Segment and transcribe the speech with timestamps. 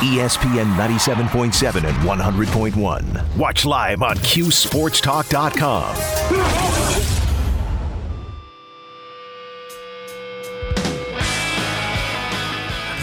[0.00, 3.36] ESPN 97.7 and 100.1.
[3.36, 5.94] Watch live on CuseSportsTalk.com.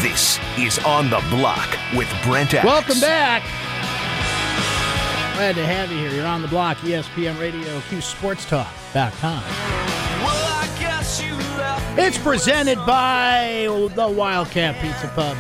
[0.02, 2.66] This is On the Block with Brent Axe.
[2.66, 3.44] Welcome back.
[5.36, 6.12] Glad to have you here.
[6.12, 9.44] You're on the block, ESPN Radio, CuseSportsTalk.com.
[12.00, 15.38] It's presented by the Wildcat Pizza Pub.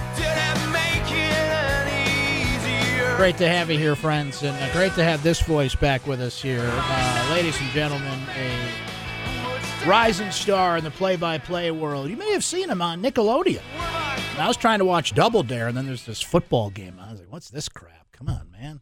[3.17, 6.21] Great to have you here, friends, and uh, great to have this voice back with
[6.21, 6.61] us here.
[6.63, 12.11] Uh, ladies and gentlemen, a rising star in the play-by-play world.
[12.11, 13.63] You may have seen him on Nickelodeon.
[13.75, 16.99] I was trying to watch Double Dare, and then there's this football game.
[17.01, 18.11] I was like, what's this crap?
[18.11, 18.81] Come on, man.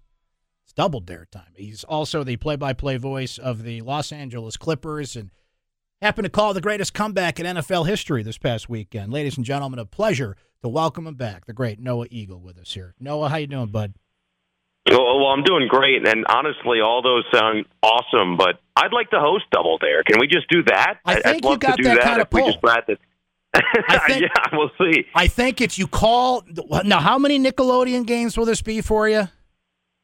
[0.65, 1.53] It's Double Dare time.
[1.55, 5.31] He's also the play-by-play voice of the Los Angeles Clippers and
[6.01, 9.13] happened to call the greatest comeback in NFL history this past weekend.
[9.13, 12.73] Ladies and gentlemen, a pleasure to welcome him back, the great Noah Eagle with us
[12.73, 12.95] here.
[12.99, 13.93] Noah, how you doing, bud?
[14.89, 18.37] Well, well, I'm doing great, and honestly, all those sound awesome.
[18.37, 20.03] But I'd like to host Double Dare.
[20.03, 20.99] Can we just do that?
[21.05, 22.51] I think would love you got to do that that kind of if we pull.
[22.51, 22.97] just practice.
[23.55, 25.05] I think- yeah, we'll see.
[25.15, 26.43] I think if you call
[26.83, 29.27] now, how many Nickelodeon games will this be for you?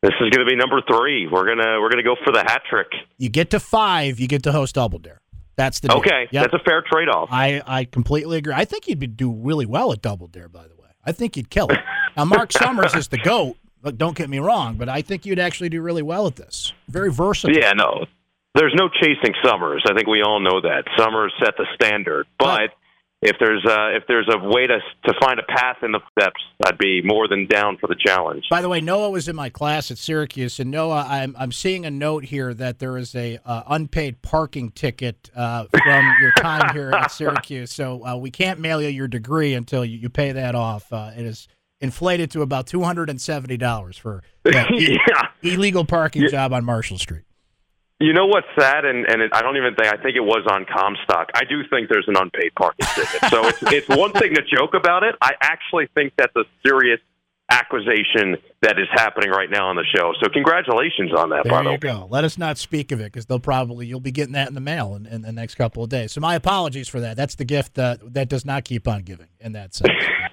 [0.01, 1.27] This is going to be number three.
[1.31, 2.87] We're gonna we're gonna go for the hat trick.
[3.19, 5.19] You get to five, you get to host Double Dare.
[5.57, 5.97] That's the deal.
[5.97, 6.43] Okay, Yep.
[6.49, 7.29] that's a fair trade off.
[7.31, 8.53] I, I completely agree.
[8.55, 10.87] I think you'd be, do really well at Double Dare, by the way.
[11.05, 11.77] I think you'd kill it.
[12.17, 15.39] Now, Mark Summers is the GOAT, but don't get me wrong, but I think you'd
[15.39, 16.73] actually do really well at this.
[16.87, 17.57] Very versatile.
[17.57, 18.05] Yeah, no,
[18.55, 19.83] there's no chasing Summers.
[19.89, 22.27] I think we all know that Summers set the standard.
[22.37, 22.71] But
[23.21, 26.41] if there's a, if there's a way to to find a path in the steps,
[26.65, 28.45] I'd be more than down for the challenge.
[28.49, 31.85] By the way, Noah was in my class at Syracuse, and Noah, I'm I'm seeing
[31.85, 36.73] a note here that there is a uh, unpaid parking ticket uh, from your time
[36.73, 37.71] here at Syracuse.
[37.71, 40.91] So uh, we can't mail you your degree until you, you pay that off.
[40.91, 41.47] Uh, it is
[41.81, 44.67] inflated to about two hundred and seventy dollars for yeah.
[45.43, 47.23] illegal parking job on Marshall Street.
[47.99, 50.45] You know what's sad, and and it, I don't even think I think it was
[50.49, 51.29] on Comstock.
[51.35, 53.29] I do think there's an unpaid parking ticket.
[53.29, 55.15] So it's it's one thing to joke about it.
[55.21, 56.99] I actually think that's a serious
[57.51, 60.13] accusation that is happening right now on the show.
[60.23, 61.77] So congratulations on that, by There the way.
[61.77, 62.07] go.
[62.09, 64.61] Let us not speak of it because they'll probably you'll be getting that in the
[64.61, 66.13] mail in, in the next couple of days.
[66.13, 67.17] So my apologies for that.
[67.17, 69.91] That's the gift uh, that does not keep on giving in that sense.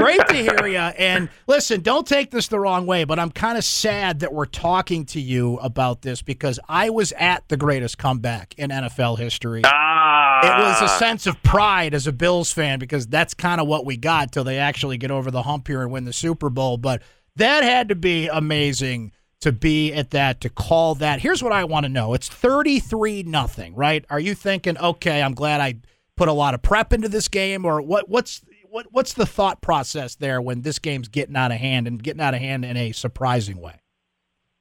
[0.00, 0.78] Great to hear you.
[0.78, 4.46] And listen, don't take this the wrong way, but I'm kind of sad that we're
[4.46, 9.62] talking to you about this because I was at the greatest comeback in NFL history.
[9.64, 13.66] Ah, It was a sense of pride as a Bills fan because that's kind of
[13.66, 16.50] what we got till they actually get over the hump here and win the Super
[16.50, 16.76] Bowl.
[16.76, 17.02] But
[17.36, 21.20] that had to be amazing to be at that, to call that.
[21.20, 22.12] Here's what I want to know.
[22.14, 24.04] It's 33 nothing, right?
[24.10, 25.76] Are you thinking, okay, I'm glad I
[26.16, 29.60] put a lot of prep into this game or what what's what what's the thought
[29.60, 32.76] process there when this game's getting out of hand and getting out of hand in
[32.76, 33.80] a surprising way?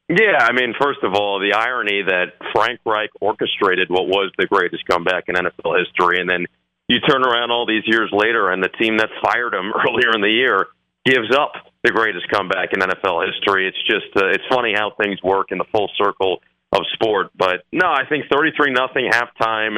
[0.09, 4.47] Yeah, I mean, first of all, the irony that Frank Reich orchestrated what was the
[4.47, 6.47] greatest comeback in NFL history, and then
[6.87, 10.21] you turn around all these years later, and the team that fired him earlier in
[10.21, 10.67] the year
[11.05, 11.53] gives up
[11.83, 13.67] the greatest comeback in NFL history.
[13.67, 17.27] It's just uh, it's funny how things work in the full circle of sport.
[17.37, 19.77] But no, I think thirty-three nothing halftime.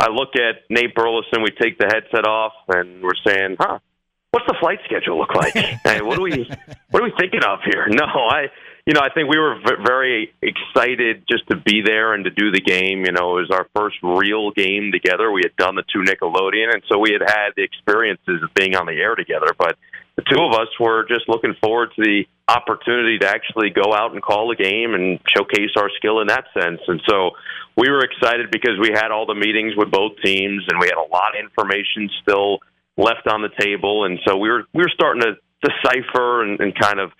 [0.00, 1.42] I look at Nate Burleson.
[1.42, 3.78] We take the headset off, and we're saying, "Huh,
[4.30, 5.52] what's the flight schedule look like?
[5.84, 6.48] hey, what are we
[6.90, 8.46] what are we thinking of here?" No, I
[8.86, 12.30] you know I think we were v- very excited just to be there and to
[12.30, 13.04] do the game.
[13.04, 15.30] You know, it was our first real game together.
[15.30, 18.76] We had done the two Nickelodeon, and so we had had the experiences of being
[18.76, 19.52] on the air together.
[19.58, 19.76] But
[20.20, 24.12] the two of us were just looking forward to the opportunity to actually go out
[24.12, 26.80] and call a game and showcase our skill in that sense.
[26.88, 27.30] And so
[27.76, 31.00] we were excited because we had all the meetings with both teams and we had
[31.00, 32.58] a lot of information still
[32.96, 34.04] left on the table.
[34.04, 37.12] And so we were we were starting to decipher and, and kind of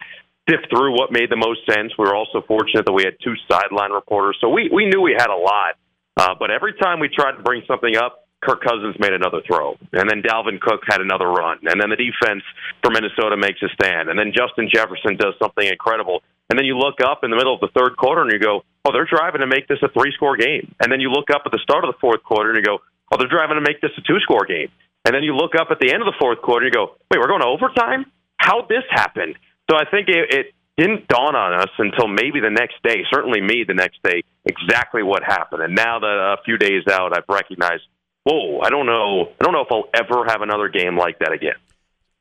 [0.48, 1.92] sift through what made the most sense.
[1.96, 5.16] We were also fortunate that we had two sideline reporters, so we we knew we
[5.16, 5.80] had a lot.
[6.16, 9.76] Uh, but every time we tried to bring something up, Kirk Cousins made another throw,
[9.92, 12.42] and then Dalvin Cook had another run, and then the defense
[12.82, 16.76] for Minnesota makes a stand, and then Justin Jefferson does something incredible, and then you
[16.76, 19.40] look up in the middle of the third quarter and you go, "Oh, they're driving
[19.40, 21.92] to make this a three-score game," and then you look up at the start of
[21.92, 22.80] the fourth quarter and you go,
[23.12, 24.68] "Oh, they're driving to make this a two-score game,"
[25.04, 26.96] and then you look up at the end of the fourth quarter and you go,
[27.10, 28.06] "Wait, we're going to overtime?
[28.38, 29.36] How'd this happen?"
[29.70, 33.40] So I think it, it didn't dawn on us until maybe the next day, certainly
[33.40, 35.62] me the next day, exactly what happened.
[35.62, 37.84] And now that a few days out, I've recognized,
[38.24, 41.32] whoa, I don't know, I don't know if I'll ever have another game like that
[41.32, 41.54] again.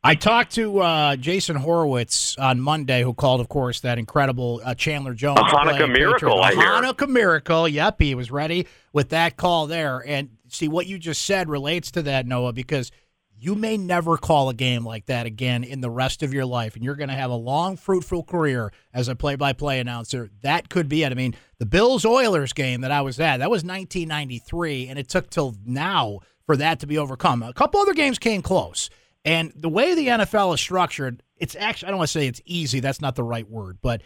[0.02, 4.74] I talked to uh, Jason Horowitz on Monday, who called, of course, that incredible uh,
[4.74, 5.40] Chandler Jones.
[5.40, 6.42] A Hanukkah miracle.
[6.42, 6.64] I A hear.
[6.64, 7.68] Hanukkah miracle.
[7.68, 10.02] Yep, he was ready with that call there.
[10.08, 12.94] And see, what you just said relates to that, Noah, because
[13.40, 16.76] you may never call a game like that again in the rest of your life,
[16.76, 20.30] and you're going to have a long, fruitful career as a play-by-play announcer.
[20.42, 21.12] That could be it.
[21.12, 25.10] I mean, the Bills Oilers game that I was at that was 1993, and it
[25.10, 27.44] took till now for that to be overcome.
[27.44, 28.90] A couple other games came close,
[29.24, 32.42] and the way the NFL is structured, it's actually I don't want to say it's
[32.46, 32.80] easy.
[32.80, 34.02] That's not the right word, but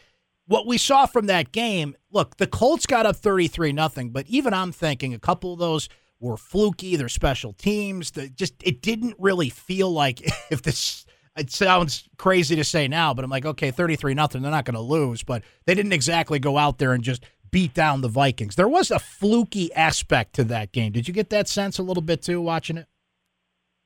[0.46, 4.54] what we saw from that game, look, the Colts got up 33 nothing, but even
[4.54, 5.88] I'm thinking a couple of those
[6.24, 8.12] were fluky, they're special teams.
[8.12, 10.22] The, just it didn't really feel like
[10.52, 11.06] if this
[11.36, 14.76] it sounds crazy to say now, but I'm like, okay, 33 nothing, they're not going
[14.76, 18.56] to lose, but they didn't exactly go out there and just beat down the Vikings.
[18.56, 20.92] There was a fluky aspect to that game.
[20.92, 22.88] Did you get that sense a little bit too watching it?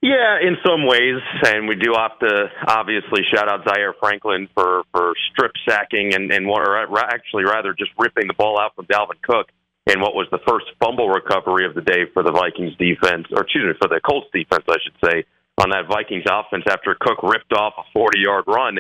[0.02, 4.84] Yeah, in some ways, and we do have to obviously shout out Zaire Franklin for
[4.92, 9.20] for strip sacking and and or actually rather just ripping the ball out from Dalvin
[9.24, 9.48] Cook
[9.88, 13.44] in what was the first fumble recovery of the day for the Vikings defense, or
[13.44, 15.24] excuse me, for the Colts defense, I should say,
[15.58, 18.78] on that Vikings offense after Cook ripped off a 40 yard run.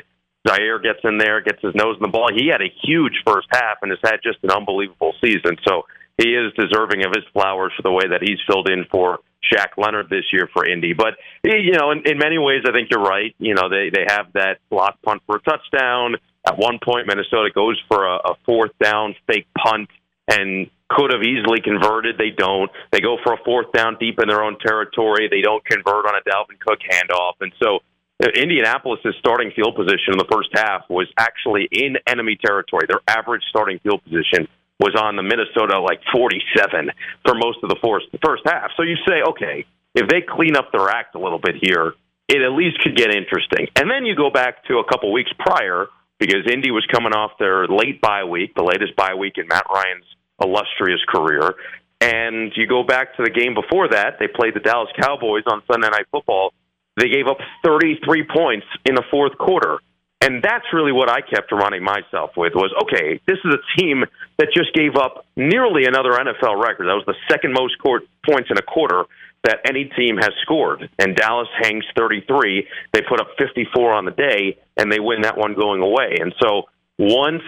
[0.48, 2.30] Zaire gets in there, gets his nose in the ball.
[2.34, 5.58] He had a huge first half and has had just an unbelievable season.
[5.68, 5.88] So
[6.18, 9.78] he is deserving of his flowers for the way that he's filled in for Shaq
[9.78, 10.94] Leonard this year for Indy.
[10.94, 13.36] But you know, in, in many ways, I think you're right.
[13.40, 16.16] You know, they they have that block punt for a touchdown.
[16.46, 19.90] At one point, Minnesota goes for a, a fourth down fake punt
[20.28, 22.18] and could have easily converted.
[22.18, 22.72] They don't.
[22.92, 25.28] They go for a fourth down deep in their own territory.
[25.30, 27.80] They don't convert on a Dalvin Cook handoff, and so.
[28.20, 32.88] Uh, Indianapolis's starting field position in the first half was actually in enemy territory.
[32.90, 34.48] Their average starting field position
[34.80, 36.90] was on the Minnesota like 47
[37.26, 38.72] for most of the first half.
[38.76, 41.94] So you say, okay, if they clean up their act a little bit here,
[42.28, 43.68] it at least could get interesting.
[43.76, 45.88] And then you go back to a couple weeks prior
[46.20, 49.66] because Indy was coming off their late bye week, the latest bye week in Matt
[49.74, 50.06] Ryan's
[50.42, 51.56] illustrious career.
[52.00, 55.64] And you go back to the game before that, they played the Dallas Cowboys on
[55.72, 56.54] Sunday Night Football.
[56.96, 59.80] They gave up 33 points in the fourth quarter.
[60.22, 64.04] And that's really what I kept reminding myself with was okay, this is a team
[64.40, 66.88] that just gave up nearly another NFL record.
[66.88, 69.06] That was the second most court points in a quarter
[69.44, 70.90] that any team has scored.
[70.98, 72.68] And Dallas hangs 33.
[72.94, 76.18] They put up 54 on the day, and they win that one going away.
[76.20, 76.64] And so
[76.98, 77.44] once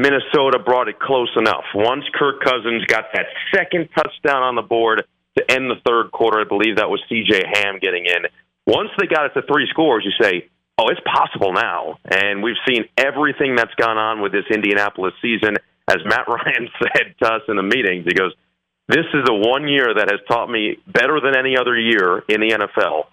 [0.00, 5.04] Minnesota brought it close enough, once Kirk Cousins got that second touchdown on the board
[5.36, 7.42] to end the third quarter, I believe that was C.J.
[7.52, 8.26] Ham getting in.
[8.66, 10.48] Once they got it to three scores, you say,
[10.78, 11.98] oh, it's possible now.
[12.04, 15.56] And we've seen everything that's gone on with this Indianapolis season.
[15.88, 18.32] As Matt Ryan said to us in the meetings, he goes,
[18.88, 22.40] This is the one year that has taught me better than any other year in
[22.40, 23.04] the NFL.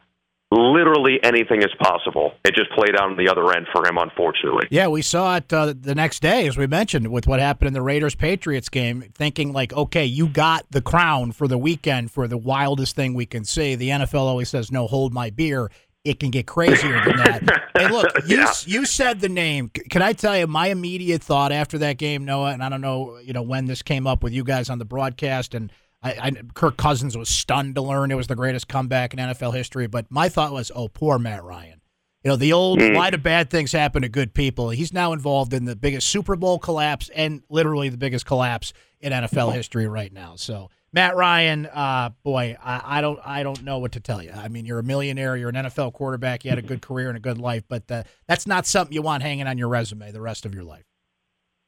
[0.49, 2.31] Literally anything is possible.
[2.45, 4.67] It just played out on the other end for him, unfortunately.
[4.71, 7.73] Yeah, we saw it uh, the next day, as we mentioned, with what happened in
[7.73, 12.29] the Raiders Patriots game, thinking, like, okay, you got the crown for the weekend for
[12.29, 13.75] the wildest thing we can see.
[13.75, 15.69] The NFL always says, no, hold my beer
[16.07, 17.69] it can get crazier than that.
[17.77, 18.53] hey, look, you yeah.
[18.65, 19.69] you said the name.
[19.89, 22.53] Can I tell you my immediate thought after that game, Noah?
[22.53, 24.85] And I don't know, you know, when this came up with you guys on the
[24.85, 25.71] broadcast, and
[26.03, 29.55] I, I, Kirk Cousins was stunned to learn it was the greatest comeback in NFL
[29.55, 29.87] history.
[29.87, 31.81] But my thought was, oh, poor Matt Ryan.
[32.23, 32.95] You know, the old mm.
[32.95, 34.69] why do bad things happen to good people?
[34.69, 39.13] He's now involved in the biggest Super Bowl collapse and literally the biggest collapse in
[39.13, 40.35] NFL history right now.
[40.35, 44.31] So Matt Ryan, uh, boy, I, I, don't, I don't know what to tell you.
[44.31, 47.17] I mean, you're a millionaire, you're an NFL quarterback, you had a good career and
[47.17, 50.21] a good life, but uh, that's not something you want hanging on your resume the
[50.21, 50.85] rest of your life.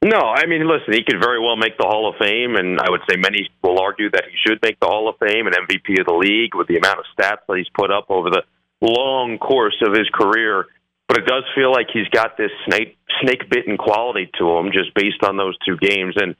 [0.02, 2.90] No, I mean, listen, he could very well make the Hall of Fame, and I
[2.90, 6.00] would say many will argue that he should make the Hall of Fame and MVP
[6.00, 8.44] of the league with the amount of stats that he's put up over the
[8.80, 10.68] long course of his career.
[11.10, 14.94] But it does feel like he's got this snake snake bitten quality to him, just
[14.94, 16.16] based on those two games.
[16.16, 16.36] And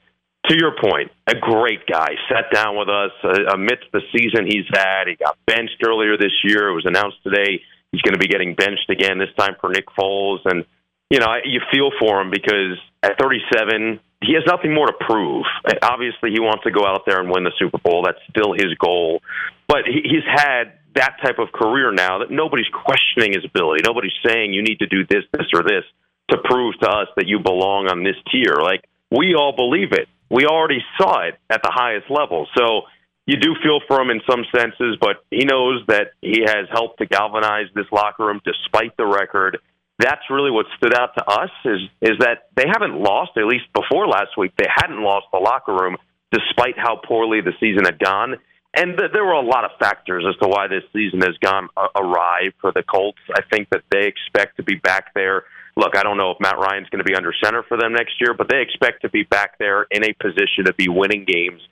[0.48, 2.16] to your point, a great guy.
[2.32, 5.04] Sat down with us uh, amidst the season he's had.
[5.06, 6.68] He got benched earlier this year.
[6.68, 7.60] It was announced today
[7.92, 10.40] he's going to be getting benched again this time for Nick Foles.
[10.46, 10.64] And
[11.10, 15.44] you know, you feel for him because at 37, he has nothing more to prove.
[15.82, 18.04] Obviously, he wants to go out there and win the Super Bowl.
[18.04, 19.20] That's still his goal.
[19.66, 23.82] But he's had that type of career now that nobody's questioning his ability.
[23.84, 25.84] Nobody's saying you need to do this, this, or this
[26.30, 28.56] to prove to us that you belong on this tier.
[28.60, 32.46] Like we all believe it we already saw it at the highest level.
[32.56, 32.82] So
[33.26, 36.98] you do feel for him in some senses, but he knows that he has helped
[36.98, 39.58] to galvanize this locker room despite the record.
[40.00, 43.66] That's really what stood out to us is is that they haven't lost, at least
[43.74, 45.96] before last week, they hadn't lost the locker room
[46.32, 48.36] despite how poorly the season had gone.
[48.74, 51.68] And th- there were a lot of factors as to why this season has gone
[51.76, 53.18] uh, awry for the Colts.
[53.34, 55.44] I think that they expect to be back there
[55.76, 58.20] look, I don't know if Matt Ryan's going to be under center for them next
[58.20, 61.62] year, but they expect to be back there in a position to be winning games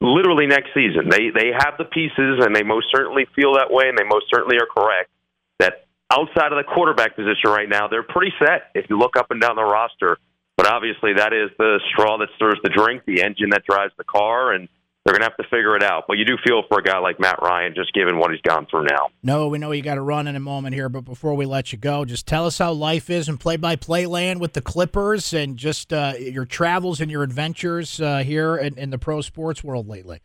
[0.00, 1.08] literally next season.
[1.10, 4.26] They they have the pieces and they most certainly feel that way and they most
[4.32, 5.10] certainly are correct.
[5.58, 9.30] that outside of the quarterback position right now, they're pretty set if you look up
[9.30, 10.18] and down the roster.
[10.56, 14.04] But obviously, that is the straw that stirs the drink, the engine that drives the
[14.04, 14.68] car, and
[15.04, 16.04] they're going to have to figure it out.
[16.08, 18.66] But you do feel for a guy like Matt Ryan, just given what he's gone
[18.68, 19.08] through now.
[19.22, 21.72] No, we know you got to run in a moment here, but before we let
[21.72, 25.56] you go, just tell us how life is in play-by-play land with the Clippers, and
[25.56, 29.88] just uh, your travels and your adventures uh, here in, in, the pro sports world
[29.88, 30.20] lately.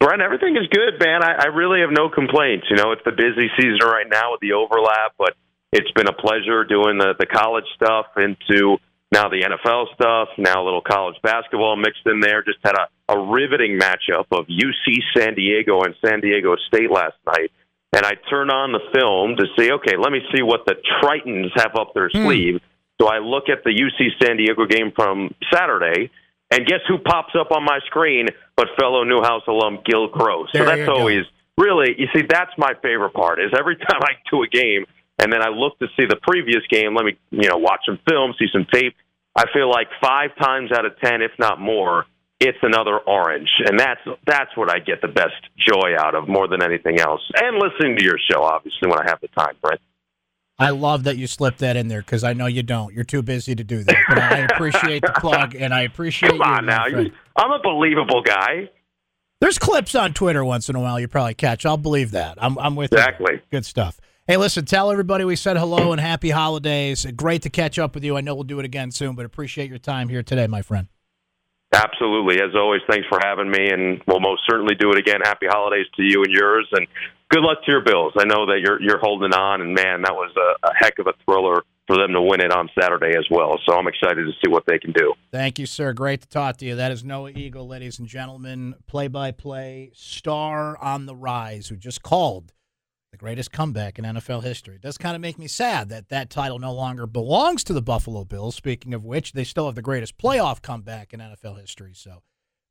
[0.00, 1.24] Brent, everything is good, man.
[1.24, 2.66] I, I really have no complaints.
[2.70, 5.34] You know, it's the busy season right now with the overlap, but
[5.72, 8.78] it's been a pleasure doing the the college stuff into
[9.12, 12.42] now the NFL stuff, now a little college basketball mixed in there.
[12.42, 17.16] Just had a, a riveting matchup of UC San Diego and San Diego State last
[17.26, 17.50] night.
[17.92, 21.50] And I turn on the film to see, okay, let me see what the Tritons
[21.56, 22.24] have up their mm.
[22.24, 22.60] sleeve.
[23.00, 26.10] So I look at the UC San Diego game from Saturday,
[26.50, 30.48] and guess who pops up on my screen but fellow Newhouse alum Gil Gross.
[30.52, 31.24] so that's always
[31.58, 34.86] really, you see, that's my favorite part is every time I do a game,
[35.18, 36.94] and then I look to see the previous game.
[36.94, 38.94] Let me, you know, watch some film, see some tape.
[39.34, 42.06] I feel like five times out of ten, if not more,
[42.40, 46.48] it's another orange, and that's that's what I get the best joy out of more
[46.48, 47.20] than anything else.
[47.34, 49.80] And listening to your show, obviously, when I have the time, Brent.
[50.58, 52.94] I love that you slipped that in there because I know you don't.
[52.94, 53.96] You're too busy to do that.
[54.08, 56.84] But I appreciate the plug, and I appreciate Come on you, now,
[57.36, 58.70] I'm a believable guy.
[59.40, 61.66] There's clips on Twitter once in a while you probably catch.
[61.66, 62.38] I'll believe that.
[62.40, 63.34] I'm I'm with exactly.
[63.34, 63.40] you.
[63.50, 64.00] Good stuff.
[64.26, 67.06] Hey, listen, tell everybody we said hello and happy holidays.
[67.14, 68.16] Great to catch up with you.
[68.16, 70.88] I know we'll do it again soon, but appreciate your time here today, my friend.
[71.74, 72.36] Absolutely.
[72.40, 75.20] As always, thanks for having me, and we'll most certainly do it again.
[75.22, 76.86] Happy holidays to you and yours, and
[77.30, 78.12] good luck to your Bills.
[78.16, 81.06] I know that you're you're holding on, and man, that was a, a heck of
[81.06, 83.60] a thriller for them to win it on Saturday as well.
[83.64, 85.14] So I'm excited to see what they can do.
[85.30, 85.92] Thank you, sir.
[85.92, 86.74] Great to talk to you.
[86.74, 92.52] That is Noah Eagle, ladies and gentlemen, play-by-play star on the rise, who just called
[93.16, 94.74] the greatest comeback in NFL history.
[94.74, 97.80] It does kind of make me sad that that title no longer belongs to the
[97.80, 98.54] Buffalo Bills.
[98.54, 101.92] Speaking of which, they still have the greatest playoff comeback in NFL history.
[101.94, 102.22] So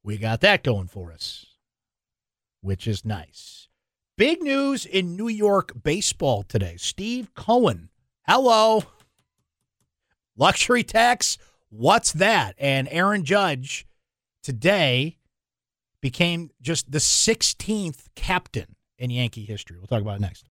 [0.03, 1.47] we got that going for us,
[2.61, 3.69] which is nice.
[4.17, 6.75] Big news in New York baseball today.
[6.77, 7.89] Steve Cohen.
[8.27, 8.83] Hello.
[10.37, 11.39] Luxury tax?
[11.69, 12.53] What's that?
[12.59, 13.87] And Aaron Judge
[14.43, 15.17] today
[16.01, 19.77] became just the 16th captain in Yankee history.
[19.77, 20.43] We'll talk about it next.